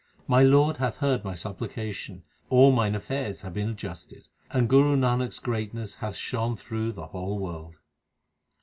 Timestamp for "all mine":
2.49-2.95